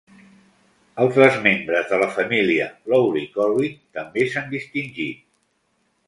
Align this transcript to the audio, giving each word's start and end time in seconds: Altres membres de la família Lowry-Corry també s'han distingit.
Altres 1.03 1.35
membres 1.41 1.91
de 1.91 1.99
la 2.03 2.07
família 2.15 2.67
Lowry-Corry 2.93 3.69
també 3.99 4.25
s'han 4.31 4.49
distingit. 4.55 5.21